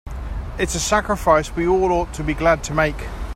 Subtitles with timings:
[0.57, 3.05] It's a sacrifice we all ought to be glad to make.